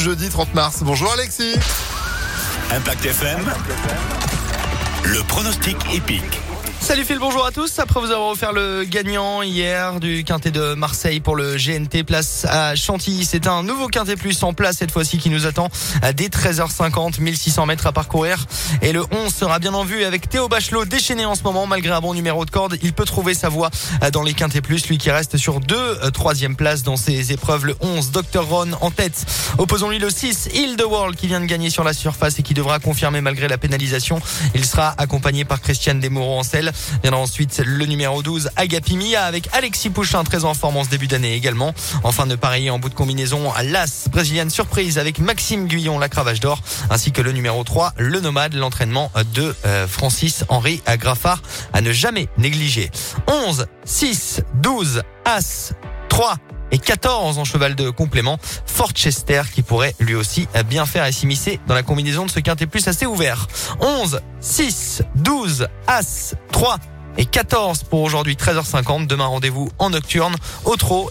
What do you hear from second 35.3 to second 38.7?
par Christiane Desmoureaux en selle. Viendra ensuite le numéro 12,